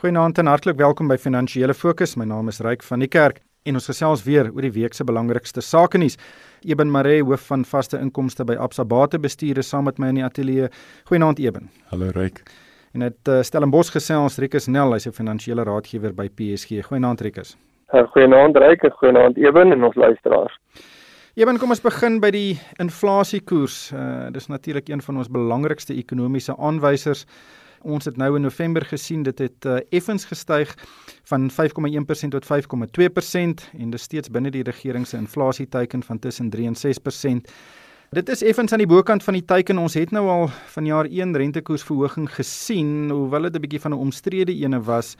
[0.00, 2.14] Goeienaand en hartlik welkom by Finansiële Fokus.
[2.16, 5.04] My naam is Ryk van die Kerk en ons gesels weer oor die week se
[5.04, 6.16] belangrikste sake nuus.
[6.64, 10.24] Eben Maree, hoof van vaste inkomste by Absa Batebestuur, is saam met my in die
[10.24, 10.70] ateljee.
[11.10, 11.68] Goeienaand Eben.
[11.92, 12.40] Hallo Ryk.
[12.96, 16.80] En dit uh, Stellenbosch gesels Rikus Nel, hy's 'n finansiële raadgewer by PSG.
[16.88, 17.58] Goeienaand Rikus.
[17.92, 20.56] Uh, goeienaand Ryk, goeienaand Eben en ons luisteraars.
[21.36, 23.92] Eben, kom ons begin by die inflasiekoers.
[23.92, 27.26] Uh, dis natuurlik een van ons belangrikste ekonomiese aanwysers.
[27.82, 30.74] Ons het nou in November gesien dit het uh, effens gestyg
[31.24, 36.66] van 5,1% tot 5,2% en dis steeds binne die regering se inflasieteiken van tussen 3
[36.66, 37.54] en 6%.
[38.10, 39.78] Dit is effens aan die bokant van die teiken.
[39.78, 44.02] Ons het nou al van jaar 1 rentekoersverhoging gesien, hoewel dit 'n bietjie van 'n
[44.02, 45.16] omstrede ene was.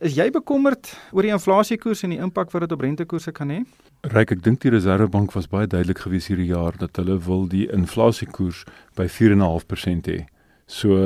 [0.00, 3.64] Is jy bekommerd oor die inflasiekoers en die impak wat dit op rentekoerse kan hê?
[4.02, 7.72] Ryk, ek dink die Reserwebank was baie duidelik gewees hierdie jaar dat hulle wil die
[7.72, 10.26] inflasiekoers by 4.5% hê.
[10.66, 10.96] So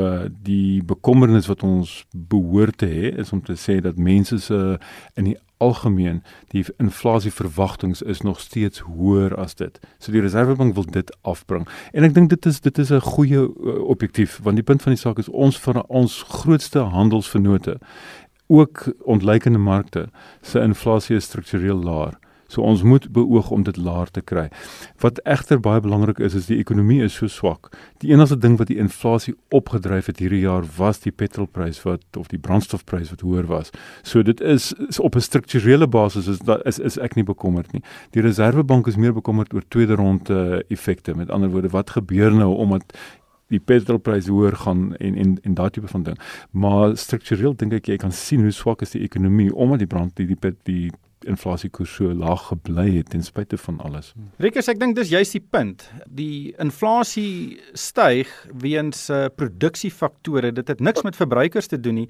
[0.43, 4.79] die bekommernis wat ons behoort te hê is om te sê dat mense se
[5.19, 6.21] in die algemeen
[6.55, 9.81] die inflasieverwagtinge is nog steeds hoër as dit.
[9.99, 11.67] So die Reserwebank wil dit afbring.
[11.93, 14.93] En ek dink dit is dit is 'n goeie uh, objektief want die punt van
[14.95, 17.79] die saak is ons van ons grootste handelsvennote
[18.47, 20.09] ook ontleikende markte
[20.41, 22.15] se inflasie is struktureel laag.
[22.49, 24.47] So ons moet beoog om dit laer te kry.
[25.05, 27.69] Wat egter baie belangrik is is die ekonomie is so swak.
[28.01, 32.33] Die enigste ding wat die inflasie opgedryf het hierdie jaar was die petrolprys wat of
[32.33, 33.73] die brandstofprys wat hoër was.
[34.03, 37.73] So dit is, is op 'n strukturele basis is dat is, is ek nie bekommerd
[37.73, 37.83] nie.
[38.11, 41.15] Die Reserwebank is meer bekommerd oor tweede ronde effekte.
[41.15, 42.97] Met ander woorde, wat gebeur nou omdat
[43.49, 46.19] die petrolprys hoër gaan en en en daai tipe van ding.
[46.51, 50.17] Maar struktureel dink ek jy kan sien hoe swak is die ekonomie omdat die brand
[50.17, 50.91] die die, die
[51.29, 54.13] inflasiekoers so laag gebly het ten spyte van alles.
[54.43, 55.85] Rikus, ek dink dis juist die punt.
[56.07, 58.31] Die inflasie styg
[58.63, 60.53] weens uh, produksiefaktore.
[60.57, 62.09] Dit het niks met verbruikers te doen nie.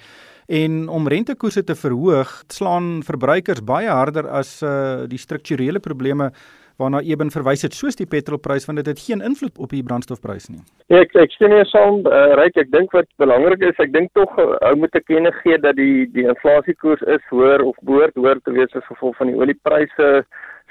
[0.48, 6.32] En om rentekoerse te verhoog, slaan verbruikers baie harder as uh, die strukturele probleme
[6.78, 10.48] waarna Eben verwys het soos die petrolprys want dit het geen invloed op die brandstofprys
[10.52, 10.62] nie.
[10.94, 14.34] Ek ek sien nie saam uh, ryk ek dink wat belangrik is ek dink tog
[14.38, 18.42] uh, ou moet ek kennis gee dat die die inflasiekoers is hoër of behoort hoër
[18.44, 20.10] te wees as gevolg van die oliepryse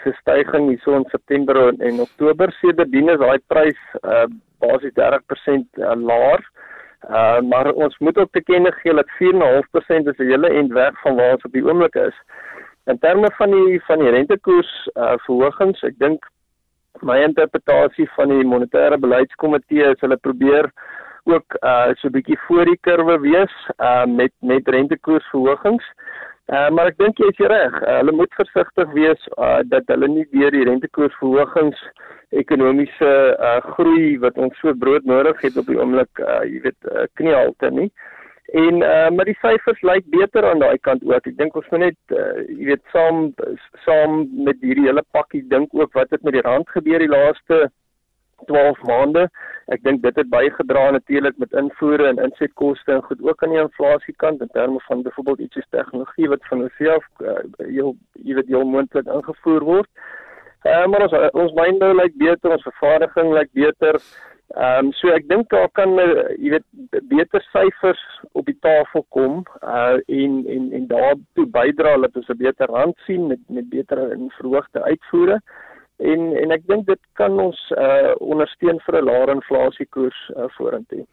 [0.03, 4.27] se stygings hierso in September en, en Oktober sedertdien is daai prys uh,
[4.63, 6.45] basies 30% uh, laer.
[7.07, 11.01] Uh, maar ons moet ook te kenne gee dat 4.5% is 'n hele end weg
[11.03, 12.15] van waar ons op die oomblik is.
[12.87, 16.27] In terme van die van die rentekoers uh, verhogings, ek dink
[17.03, 20.69] my interpretasie van die monetêre beleidskomitee is hulle probeer
[21.27, 23.55] ook uh so 'n bietjie voor die kurwe wees
[23.89, 25.83] uh met met rentekoersverhogings.
[26.47, 27.75] Uh maar ek dink jy is reg.
[27.83, 31.83] Uh, hulle moet versigtig wees uh dat hulle nie deur die rentekoersverhogings
[32.29, 33.11] ekonomiese
[33.49, 37.03] uh groei wat ons so brood nodig het op die oomblik uh jy weet uh,
[37.19, 37.91] kniehalte nie.
[37.91, 38.16] Uh
[38.47, 41.25] En uh maar die syfers lyk beter aan daai kant ook.
[41.27, 43.33] Ek dink ons moet net uh jy weet saam
[43.83, 47.67] saam met hierdie hele pakkie dink ook wat het met die rand gebeur die laaste
[48.47, 49.25] 12 maande.
[49.67, 53.59] Ek dink dit het bygedra natuurlik met invoere en insetkoste en goed ook aan die
[53.59, 58.39] inflasie kant in terme van byvoorbeeld iets soos tegnologie wat van homself uh, heel jy
[58.39, 59.91] weet heel moontlik ingevoer word.
[59.91, 60.26] Uh
[60.87, 63.99] maar ons ons mynbou lyk beter, ons vervaardiging lyk beter.
[64.55, 67.99] Ehm um, so ek dink daar kan uh, jy weet beter syfers
[68.31, 72.95] op die tafel kom uh en en en daartoe bydra dat ons 'n beter rand
[73.05, 75.41] sien met met beter en verhoogde uitvoere.
[75.97, 81.05] En en ek dink dit kan ons uh ondersteun vir 'n laer inflasiekoers uh, vorentoe.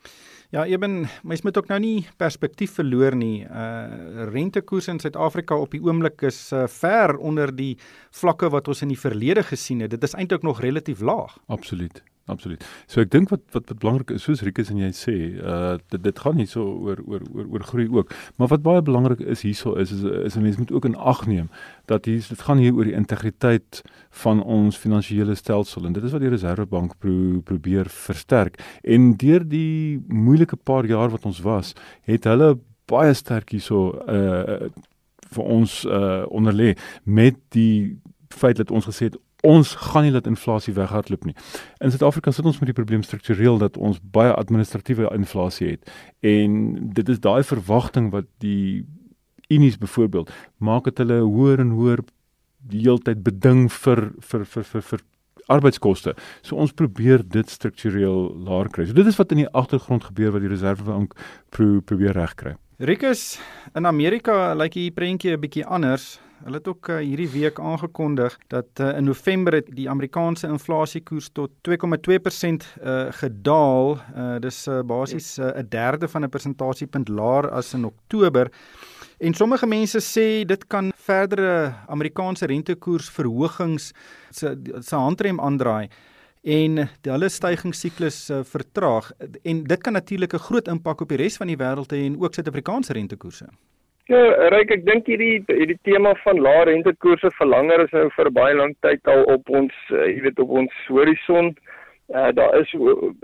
[0.50, 3.46] Ja, eben, mens moet ook nou nie perspektief verloor nie.
[3.48, 7.78] Uh rentekoerse in Suid-Afrika op die oomblik is uh, ver onder die
[8.10, 9.90] vlakke wat ons in die verlede gesien het.
[9.90, 11.38] Dit is eintlik nog relatief laag.
[11.46, 12.02] Absoluut.
[12.26, 12.62] Absoluut.
[12.88, 15.14] So ek dink wat wat wat belangrik is, soos Rikus en jy sê,
[15.44, 18.80] uh dit dit gaan nie so oor oor oor oor groei ook, maar wat baie
[18.84, 21.50] belangrik is hierso is is is 'n mens moet ook in ag neem
[21.86, 23.82] dat hier dit gaan hier oor die integriteit
[24.24, 28.56] van ons finansiële stelsel en dit is wat die Reserwebank pro, probeer versterk.
[28.82, 31.74] En deur die moeilike paar jaar wat ons was,
[32.04, 34.70] het hulle baie sterk hierso uh
[35.34, 40.28] vir ons uh onderlê met die feit dat ons gesê het ons gaan nie laat
[40.30, 41.36] inflasie weghardloop nie.
[41.84, 45.94] In Suid-Afrika sit ons met die probleem struktureel dat ons baie administratiewe inflasie het
[46.24, 46.60] en
[46.96, 48.84] dit is daai verwagting wat die
[49.52, 52.04] unies byvoorbeeld maak dat hulle hoër en hoër
[52.72, 55.04] die heeltyd beding vir vir vir vir, vir
[55.52, 56.14] arbeidskoste.
[56.40, 58.86] So ons probeer dit struktureel laer kry.
[58.88, 61.12] So dit is wat in die agtergrond gebeur wat die Reserwebank
[61.52, 62.54] pro, probeer regkry.
[62.80, 63.36] Rikus
[63.76, 66.18] in Amerika lyk like die prentjie 'n bietjie anders.
[66.44, 71.30] Hulle het ook uh, hierdie week aangekondig dat uh, in November het die Amerikaanse inflasiekoers
[71.32, 73.96] tot 2,2% uh, gedaal.
[73.96, 78.52] Uh, dis uh, basies 'n uh, derde van 'n persentasiepunt laer as in Oktober.
[79.18, 83.92] En sommige mense sê dit kan verdere Amerikaanse rentekoersverhogings
[84.30, 85.88] se se handrem aandraai
[86.42, 89.12] en die hulle stygingssiklus uh, vertraag
[89.42, 92.20] en dit kan natuurlik 'n groot impak op die res van die wêreld hê en
[92.20, 93.48] ook Suid-Afrikaanse rentekoerse.
[94.12, 94.18] Ja,
[94.52, 98.56] Ryk, ek dink hierdie hierdie tema van lae rentekoerse vir langer is nou vir baie
[98.58, 101.48] lank tyd al op ons, uh, jy weet, op ons horison.
[102.12, 102.74] Uh, daar is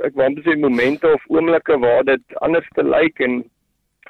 [0.08, 3.42] ek wou net sê momente of oomblikke waar dit anders te lyk en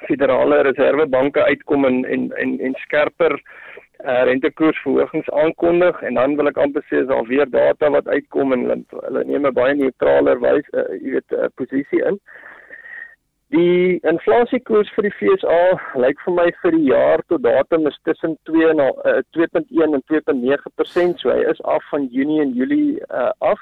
[0.05, 6.61] federale reservebanke uitkom en en en, en skerper uh, rentekoersverhogings aankondig en dan wil ek
[6.63, 8.79] amper sê is al weer data wat uitkom en hulle,
[9.09, 12.23] hulle neem 'n baie neutraler wys uh, jy weet uh, posisie in.
[13.51, 15.61] Die inflasiekoers vir die FSA
[15.99, 20.03] lyk vir my vir die jaar tot datum is tussen 2 en uh, 2.1 en
[20.07, 23.59] 2.9% so hy is af van Junie en Julie uh, af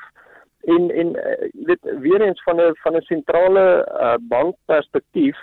[0.69, 3.65] en en uh, weet weer eens van 'n van 'n sentrale
[4.01, 5.37] uh, bank perspektief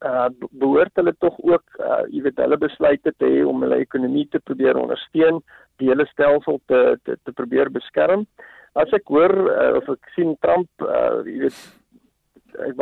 [0.00, 4.26] uh behoort hulle tog ook uh jy weet hulle besluite te hê om hulle ekonomie
[4.30, 5.42] te probeer ondersteun,
[5.76, 8.26] die hele stelsel te te, te probeer beskerm.
[8.74, 11.81] As ek hoor uh, of ek sien Trump uh jy weet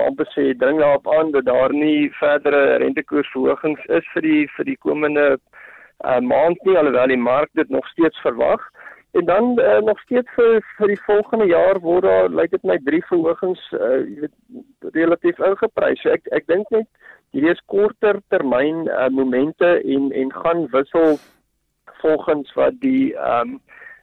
[0.00, 4.68] wou amper sê dring daarop aan dat daar nie verdere rentekoersverhogings is vir die vir
[4.72, 5.26] die komende
[6.10, 8.62] uh maand nie alhoewel die mark dit nog steeds verwag.
[9.12, 12.78] En dan uh, nog steeds vir vir die volgende jaar word daar lyk dit my
[12.86, 16.00] drie verhogings uh jy weet relatief ingeprys.
[16.02, 16.88] So ek ek dink net
[17.34, 21.18] hierdie is korter termyn uh, momente en en gaan wissel
[22.00, 23.60] volgens wat die ehm um,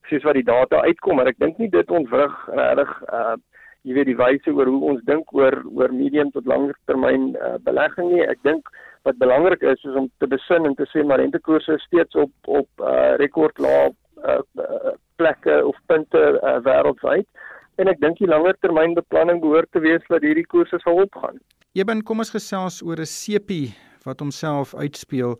[0.07, 3.35] soos wat die data uitkom maar ek dink nie dit ontwrig regtig uh
[3.87, 7.55] jy weet die wyse oor hoe ons dink oor oor medium tot langer termyn uh,
[7.63, 8.25] belegging nie.
[8.27, 8.67] Ek dink
[9.07, 12.51] wat belangrik is is om te besin en te sê maar rentekoerse is steeds op
[12.59, 13.93] op uh rekordlae
[14.27, 14.41] uh,
[15.15, 17.27] plekke of punte uh, wêreldwyd.
[17.77, 21.37] En ek dink die langer termyn beplanning behoort te wees dat hierdie koerse sal opgaan.
[21.77, 23.75] Eben, kom ons gesels oor 'n sepie
[24.05, 25.37] wat homself uitspeel.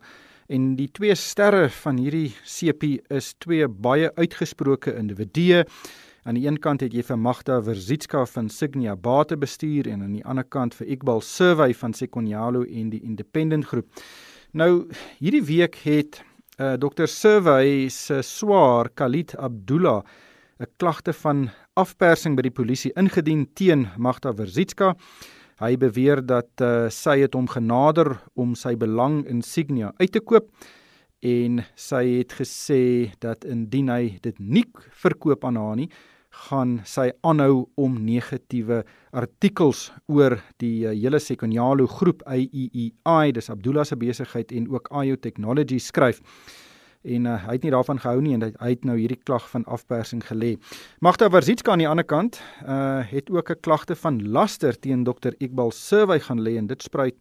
[0.48, 5.64] En die twee sterre van hierdie sepie is twee baie uitgesproke individue.
[6.28, 10.12] Aan die een kant het jy vir Magda Verzitska van Signia Bate bestuur en aan
[10.12, 14.02] die ander kant vir Iqbal Survey van Sekonyalo en die Independent Groep.
[14.52, 14.90] Nou
[15.22, 20.02] hierdie week het uh, eh, Dr Survey se swaar Khalid Abdullah
[20.60, 21.48] 'n klagte van
[21.80, 24.96] afpersing by die polisie ingedien teen Magda Verzitska.
[25.64, 30.20] Hy beweer dat uh, sy het hom genader om sy belang in Signia uit te
[30.20, 30.52] koop
[31.22, 35.88] en sy het gesê dat indien hy dit nie verkoop aan haar nie,
[36.46, 43.84] gaan sy aanhou om negatiewe artikels oor die uh, hele Sekonyalo groep AEEI, dis Abdullah
[43.84, 46.22] se besigheid en ook IO Technology skryf
[47.06, 49.64] en uh, hy het nie daarvan gehou nie en hy het nou hierdie klag van
[49.70, 50.56] afpersing gelê.
[51.04, 55.32] Magda Warzitska aan die ander kant uh het ook 'n klagte van laster teen Dr
[55.38, 57.14] Iqbal Survey gaan lê en dit spruit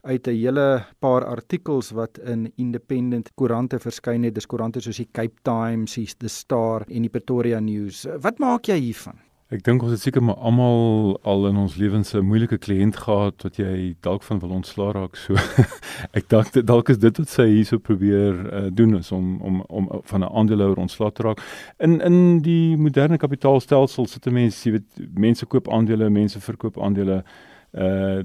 [0.00, 4.34] uit 'n hele paar artikels wat in Independent koerante verskyn het.
[4.34, 8.06] Dis koerante soos die Cape Times, die The Star en die Pretoria News.
[8.20, 9.18] Wat maak jy hiervan?
[9.48, 13.42] Ek dink ons het seker maar almal al in ons lewens 'n moeilike kliënt gehad
[13.42, 15.16] wat jy dalk van wil ontslaa raak.
[15.16, 15.34] So
[16.18, 19.88] ek dink dalk is dit wat sy hierso probeer uh, doen is om om om
[20.04, 21.40] van 'n aandeelhouer ontslaa te raak.
[21.78, 26.78] In in die moderne kapitaalstelsel sit 'n mens, jy weet, mense koop aandele, mense verkoop
[26.78, 27.56] aandele uh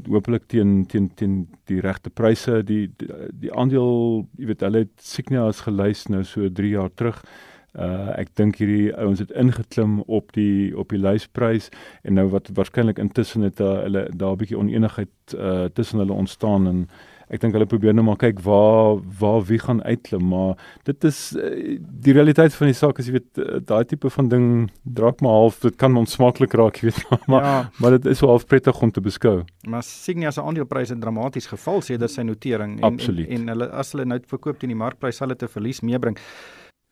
[0.10, 2.64] hopelik teen teen teen die regte pryse.
[2.64, 3.10] Die die,
[3.46, 7.24] die aandeel jy weet hulle het Signia as gelys nou so 3 jaar terug.
[7.74, 11.72] Uh ek dink hierdie ouens het ingeklim op die op die lysprys
[12.04, 16.14] en nou wat waarskynlik intussen het uh, hulle daar 'n bietjie oneenigheid uh tussen hulle
[16.14, 16.88] ontstaan en
[17.30, 20.56] ek dink hulle probeer nou maar kyk waar waar wie gaan uitklim maar
[20.90, 24.32] dit is uh, die realiteit van die saak is jy weet uh, daai tipe van
[24.32, 24.48] ding
[24.84, 27.56] draak maar half dit kan onsmaaklik raak jy weet maar ja.
[27.80, 31.82] maar dit is wel half prettig om te beskou maar Signia se aandelepryse dramaties geval
[31.82, 35.32] sedert sy notering en, en en hulle as hulle nou verkoop teen die markprys sal
[35.34, 36.20] dit 'n verlies meebring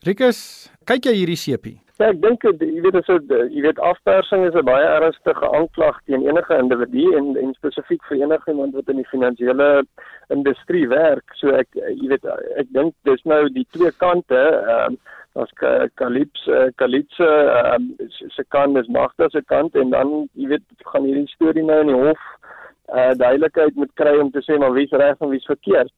[0.02, 1.76] Rikus, kyk jy hierdie sepie?
[2.01, 3.10] Ja, ek dink jy weet as
[3.53, 8.24] jy weet afpersing is 'n baie ernstige aanklag teen enige individu en en spesifiek vir
[8.25, 9.67] enigiemand wat in die finansiële
[10.34, 11.36] industrie werk.
[11.38, 12.25] So ek jy weet
[12.58, 14.98] ek dink dis nou die twee kante, ehm um,
[15.43, 15.53] as
[16.01, 16.50] Kalips
[16.81, 21.29] Kalitse ehm um, se kant is Magda se kant en dan jy weet gaan hierdie
[21.36, 22.25] storie nou in die hof
[22.90, 25.92] uh duidelikheid moet kry om te sê maar wie's reg en wie's verkeerd.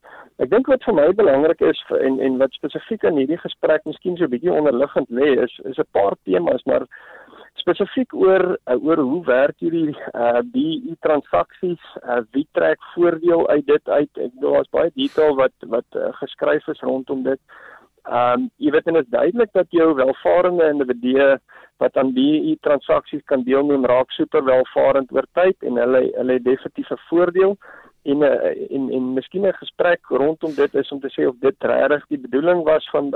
[0.43, 4.17] Ek dink wat vir my belangrik is en en wat spesifiek in hierdie gesprek miskien
[4.17, 6.87] so 'n bietjie onderliggend lê is is 'n paar temas maar
[7.63, 13.65] spesifiek oor uh, oor hoe werk hierdie uh die transaksies uh, wie trek voordeel uit
[13.67, 17.39] dit uit ek bedoel daar's baie detail wat wat uh, geskryf is rondom dit.
[18.03, 21.37] Ehm um, jy weet en dit is duidelik dat jou welvarende individue
[21.77, 26.43] wat aan die transaksies kan deelneem raak super welvarend oor tyd en hulle hulle het
[26.43, 27.57] definitief 'n voordeel
[28.03, 32.05] en en en miskien 'n gesprek rondom dit is om te sê of dit regtig
[32.07, 33.09] die bedoeling was van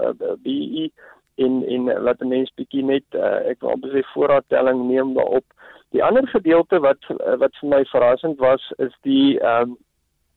[0.44, 0.91] BE
[1.36, 5.46] en en laat 'n mens bietjie net uh, ek wil amper sê voorraadtelling neem daarop.
[5.91, 7.01] Die ander gedeelte wat
[7.44, 9.77] wat vir my verrassend was is die ehm um,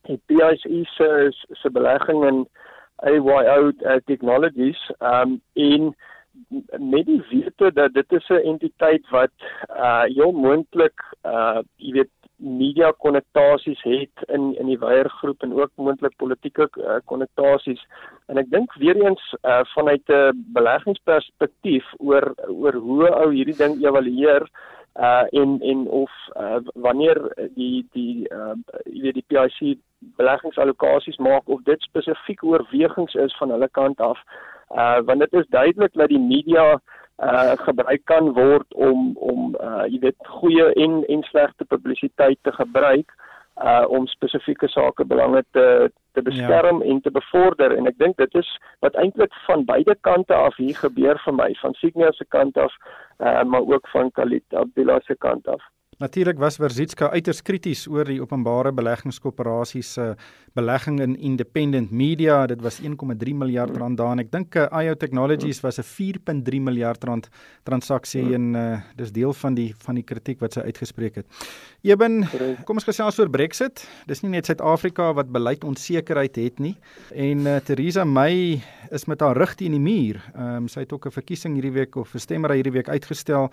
[0.08, 2.46] die PIC se se belegging in
[3.02, 5.94] AYO uh, Technologies um, en
[6.78, 9.36] met die wete dat dit is 'n entiteit wat
[9.68, 15.70] uh heel moontlik uh jy weet media konnektasies het in in die weiergroep en ook
[15.74, 16.68] moontlik politieke
[17.04, 17.88] konnektasies uh,
[18.26, 23.84] en ek dink weer eens uh, vanuit 'n beleggingsperspektief oor oor hoe ou hierdie ding
[23.84, 24.48] evalueer
[24.96, 27.18] uh en en of uh, wanneer
[27.54, 28.54] die die uh
[28.84, 34.18] jy weet die PIC beleggingsallokasies maak of dit spesifiek oorwegings is van hulle kant af
[34.70, 36.80] uh want dit is duidelik dat die media
[37.18, 42.52] uh gebruik kan word om om uh jy weet goeie en en slegte publisiteit te
[42.52, 43.12] gebruik
[43.64, 46.90] uh om spesifieke sake belange te te beskerm ja.
[46.90, 48.48] en te bevorder en ek dink dit is
[48.80, 52.72] wat eintlik van beide kante af hier gebeur vir my van Signia se kant af
[53.18, 55.62] uh maar ook van Khalid Abdullah se kant af.
[56.00, 60.04] Natuurlik was Verzitska uiters krities oor die openbare beleggingskoöperasies se
[60.56, 62.46] belegging in independent media.
[62.48, 65.84] Dit was 1,3 miljard rand daar en ek dink uh, IO Technologies was 'n
[66.40, 67.28] 4.3 miljard rand
[67.68, 71.26] transaksie en uh, dis deel van die van die kritiek wat sy uitgespreek het.
[71.84, 72.24] Eben,
[72.64, 73.84] kom ons gesels oor Brexit.
[74.06, 76.76] Dis nie net Suid-Afrika wat beleid onsekerheid het nie
[77.12, 80.16] en uh, Theresa May is met haar rug teen die muur.
[80.32, 83.50] Ehm um, sy het ook 'n verkiesing hierdie week of 'n stemmery hierdie week uitgestel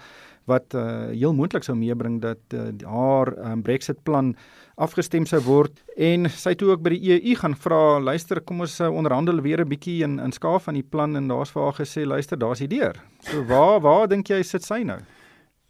[0.47, 4.33] wat uh, heel moontlik sou meebring dat uh, haar um, Brexit plan
[4.79, 8.77] afgestem sou word en sy toe ook by die EU gaan vra luister kom ons
[8.79, 11.77] uh, onderhandel weer 'n bietjie in in skaaf van die plan en daar's vir haar
[11.81, 12.95] gesê luister daar's die deur.
[13.19, 14.99] So waar waar dink jy sit sy nou?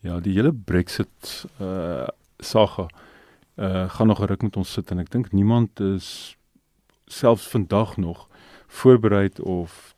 [0.01, 2.07] Ja, die hele Brexit uh
[2.39, 2.88] saga
[3.57, 6.38] uh gaan nog geruk met ons sit en ek dink niemand is
[7.07, 8.27] selfs vandag nog
[8.67, 9.96] voorberei of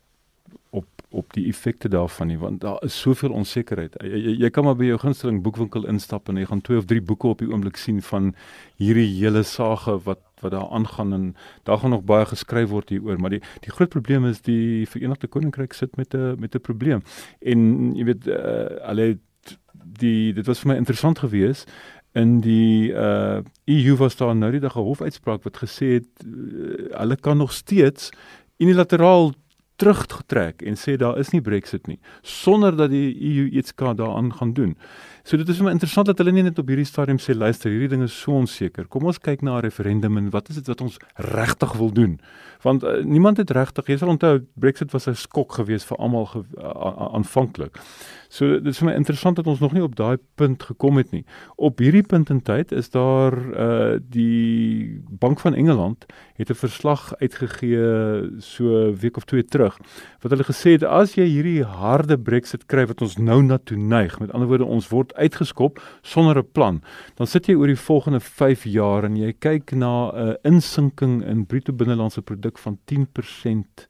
[1.09, 3.95] op die effekte daarvan nie want daar is soveel onsekerheid.
[4.03, 6.85] Jy, jy, jy kan maar by jou gunsteling boekwinkel instap en jy gaan twee of
[6.89, 8.33] drie boeke op die oomblik sien van
[8.77, 11.23] hierdie hele sage wat wat daar aangaan en
[11.67, 15.27] daar gaan nog baie geskryf word hieroor, maar die die groot probleem is die Verenigde
[15.27, 17.01] Koninkryk sit met 'n met 'n probleem.
[17.41, 19.17] En jy weet uh, alle
[19.99, 21.71] die dit was vir my interessant geweest
[22.13, 26.97] in die uh EU was daar nou die dag 'n hofuitspraak wat gesê het uh,
[26.99, 28.09] hulle kan nog steeds
[28.57, 29.33] unilateraal
[29.79, 34.33] teruggetrek en sê daar is nie Brexit nie sonder dat die EU iets kan daaraan
[34.35, 34.75] gaan doen.
[35.23, 37.71] So dit is vir my interessant dat hulle nie net op hierdie stadium sê luister,
[37.71, 38.87] hierdie ding is so onseker.
[38.87, 42.19] Kom ons kyk na 'n referendum en wat is dit wat ons regtig wil doen?
[42.63, 46.27] Want uh, niemand het regtig, jy sal onthou Brexit was 'n skok geweest vir almal
[47.13, 47.77] aanvanklik.
[48.29, 51.11] So dit is vir my interessant dat ons nog nie op daai punt gekom het
[51.11, 51.25] nie.
[51.55, 57.13] Op hierdie punt in tyd is daar uh die Bank van Engeland het 'n verslag
[57.17, 59.77] uitgegee so week of twee terug
[60.21, 63.77] wat hulle gesê het as jy hierdie harde Brexit kry wat ons nou na toe
[63.77, 66.81] neig, met ander woorde ons word uitgeskop sonder 'n plan,
[67.15, 71.23] dan sit jy oor die volgende 5 jaar en jy kyk na 'n uh, insinking
[71.25, 73.87] in bruto binnelandse produk van 10%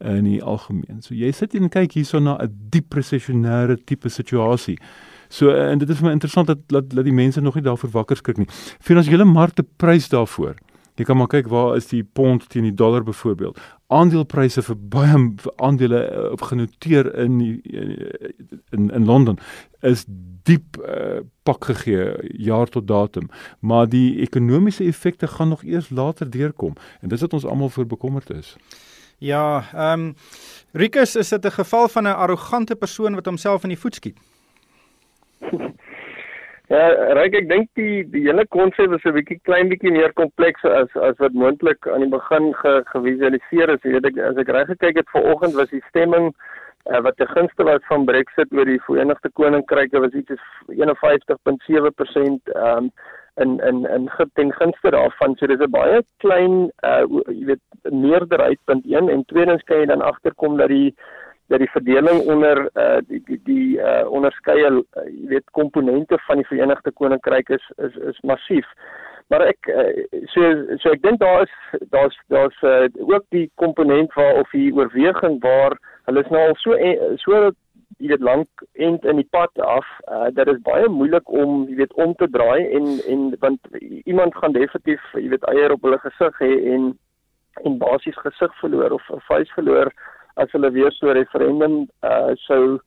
[0.00, 1.02] in die algemeen.
[1.02, 4.78] So jy sit en kyk hierso na 'n diep resessionêre tipe situasie.
[5.28, 7.90] So en dit is vir my interessant dat dat, dat die mense nog nie daarvoor
[7.90, 8.48] wakker skrik nie.
[8.80, 10.56] Finansiële markte prys daarvoor.
[10.96, 13.58] Jy kan maar kyk waar is die pond teen die dollar byvoorbeeld.
[13.90, 18.30] Aandelepryse vir baie vir aandele uh, genoteer in uh,
[18.70, 19.38] in in Londen
[19.82, 20.04] is
[20.46, 23.28] diep uh, pak gegee jaar tot datum,
[23.60, 27.86] maar die ekonomiese effekte gaan nog eers later deurkom en dis wat ons almal voor
[27.86, 28.56] bekommerd is.
[29.18, 30.14] Ja, ehm um,
[30.72, 34.18] Rikus, is dit 'n geval van 'n arrogante persoon wat homself in die voet skiet?
[36.70, 36.84] Ja,
[37.18, 40.92] Ryk, ek dink die die hele konsep is 'n bietjie klein bietjie meer kompleks as
[41.08, 43.82] as wat moontlik aan die begin ge, gevisualiseer is.
[43.82, 47.66] Weet ek as ek reg gekyk het vanoggend was die stemming uh, wat te gunste
[47.66, 50.46] was van Brexit oor die Verenigde Koninkryk was iets soos
[50.78, 52.92] 51.7% ehm um,
[53.42, 55.34] in in in ten gunste daarvan.
[55.36, 57.02] So dis 'n baie klein uh
[57.34, 60.94] jy weet meerderheid punt 1 en tweedens kan jy dan agterkom dat die
[61.50, 66.42] dat die verdeling onder uh die die die uh onderskeie uh, jy weet komponente van
[66.42, 68.66] die Verenigde Koninkryk is is is massief.
[69.30, 69.88] Maar ek uh,
[70.34, 70.52] so
[70.82, 71.56] so ek dink daar is
[71.94, 75.74] daar's daar's uh, ook die komponent waar of die oorweging waar
[76.06, 76.78] hulle is nou al so
[77.24, 77.50] so
[78.00, 81.76] jy weet lank end in die pad af uh, dat dit baie moeilik om jy
[81.82, 83.68] weet om te draai en en want
[84.04, 86.92] iemand gaan definitief jy weet eier op hulle gesig hê en
[87.66, 89.92] en basies gesig verloor of 'n vuis verloor
[90.36, 92.80] as hulle weer so 'n referendum uh sou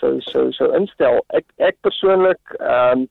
[0.00, 1.20] sou sou sou instel.
[1.34, 3.08] Ek ek persoonlik ehm um,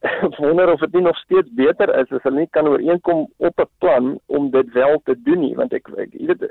[0.38, 4.20] wonder of dit nog steeds beter is as hulle nie kan ooreenkom op 'n plan
[4.26, 6.46] om dit wel te doen nie want ek ek jy weet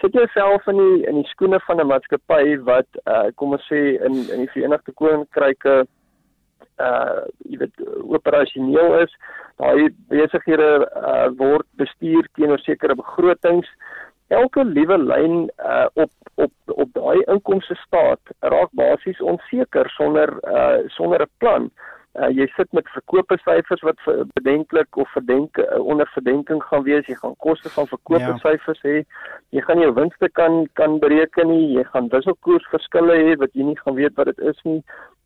[0.00, 3.80] sit jouself in die in die skoene van 'n maatskappy wat uh, kom ons sê
[4.04, 9.12] in in die Verenigde Koninkryk uh jy weet operasioneel is.
[9.60, 13.68] Daai besighede uh, word bestuur teenoor sekere begrotings
[14.30, 16.10] elke liewe lyn uh, op
[16.40, 21.70] op op daai inkomste staat raak basies onseker sonder uh, sonder 'n plan
[22.18, 24.00] Uh, jy sit met verkope syfers wat
[24.34, 27.06] bedenklik of verdenk uh, onder verdenking gaan wees.
[27.06, 28.38] Jy gaan koste van verkope ja.
[28.42, 28.96] syfers hê.
[29.54, 31.76] Jy gaan jou winste kan kan bereken nie.
[31.76, 34.80] Jy gaan wisselkoersverskille hê wat jy nie gaan weet wat dit is nie.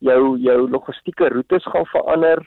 [0.04, 2.44] Jou jou logistieke roetes gaan verander.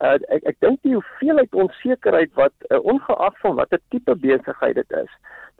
[0.00, 4.96] Uh, ek ek dink die hoeveelheid onsekerheid wat uh, ongeag van watter tipe besigheid dit
[5.04, 5.12] is,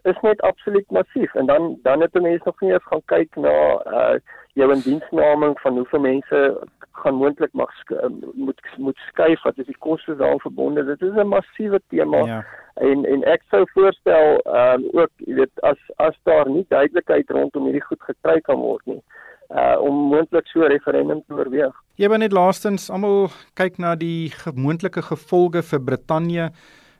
[0.04, 1.34] is net absoluut massief.
[1.34, 3.54] En dan dan het mense nog nie eens gaan kyk na
[3.98, 4.16] uh
[4.54, 6.58] jou indiensneming van hoeveel mense
[6.92, 7.90] gaan moontlik mag sk
[8.34, 12.44] moet moet skuif wat is die koste daaraan verbonde dit is 'n massiewe tema ja.
[12.74, 17.30] en en ek sou voorstel ehm um, ook jy weet as as daar nie duidelikheid
[17.30, 19.02] rondom hierdie goed gekry kan word nie
[19.50, 21.74] uh om moontlik so 'n referendum te oorweeg.
[21.94, 26.50] Jy ben net laastens almal kyk na die moontlike gevolge vir Brittanje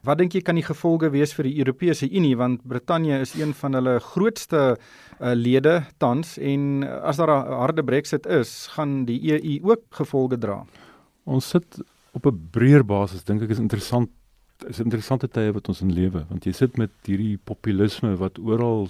[0.05, 3.55] Wat dink jy kan die gevolge wees vir die Europese Unie want Brittanje is een
[3.57, 9.21] van hulle grootste uh, lede tans en as daar 'n harde Brexit is, gaan die
[9.33, 10.67] EU ook gevolge dra.
[11.25, 11.81] Ons sit
[12.13, 14.11] op 'n breër basis dink ek is interessant
[14.69, 18.89] is interessante tye wat ons in lewe want jy sit met hierdie populisme wat oral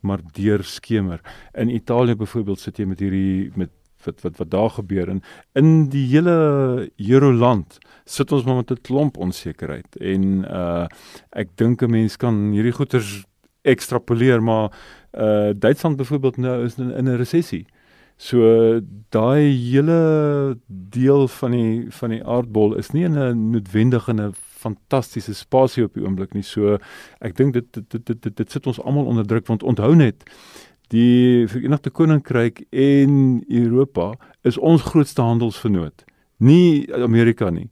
[0.00, 1.20] maar deur skemer.
[1.54, 3.70] In Italië byvoorbeeld sit jy met hierdie met
[4.04, 8.82] wat wat wat daar gebeur en in die hele Euroland sit ons maar met 'n
[8.82, 10.86] klomp onsekerheid en uh
[11.30, 13.24] ek dink 'n mens kan hierdie goeters
[13.62, 14.70] ekstrapoleer maar
[15.14, 17.66] uh Duitsland byvoorbeeld nou is in, in 'n resessie.
[18.16, 18.80] So
[19.10, 24.34] daai hele deel van die van die aardbol is nie in 'n noodwendig in 'n
[24.62, 26.42] fantastiese spasie op die oomblik nie.
[26.42, 26.78] So
[27.20, 30.22] ek dink dit dit dit dit, dit, sit ons almal onder druk want onthou net
[30.92, 36.04] die Verenigde Koninkryk en Europa is ons grootste handelsvernoot.
[36.36, 37.70] Nie Amerika nie.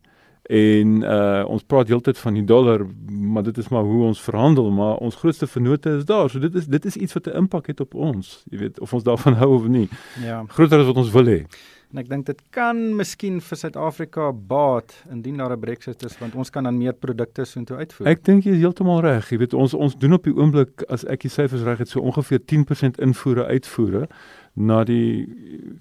[0.50, 4.70] En uh ons praat heeltyd van die dollar, maar dit is maar hoe ons verhandel,
[4.74, 6.30] maar ons grootste vennote is daar.
[6.30, 8.42] So dit is dit is iets wat 'n impak het op ons.
[8.50, 9.88] Jy weet of ons daarvan hou of nie.
[10.24, 10.44] Ja.
[10.48, 11.44] Groter as wat ons wil hê.
[11.90, 16.35] En ek dink dit kan miskien vir Suid-Afrika baat indien daar 'n Brexit is want
[16.35, 18.07] ons kan dan meer produkte soontoe uitvoer.
[18.07, 19.31] Ek dink jy is heeltemal reg.
[19.31, 22.00] Jy weet ons ons doen op die oomblik as ek die syfers reg het so
[22.00, 24.09] ongeveer 10% invoere uitvoere
[24.54, 25.26] na die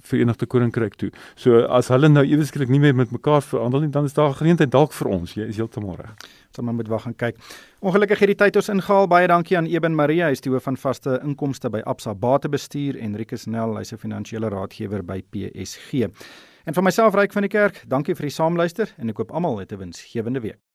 [0.05, 1.09] Verenigde Koninkryk toe.
[1.35, 4.71] So as hulle nou ewesklik nie meer met mekaar verhandel nie, dan is daar geleentheid
[4.71, 5.33] dalk vir ons.
[5.33, 6.27] Jy is heeltemal reg.
[6.55, 7.39] Sal maar moet wag en kyk.
[7.81, 9.09] Ongelukkig het die tyd ons ingehaal.
[9.11, 12.99] Baie dankie aan Eben Maria, hy is die hoof van vaste inkomste by Absa Batebestuur
[12.99, 16.09] en Rikus Nel, hy's 'n finansiële raadgewer by PSG.
[16.65, 19.61] En vir myself Ryk van die Kerk, dankie vir die saamluister en ek koop almal
[19.61, 20.68] 'n winsgewende week.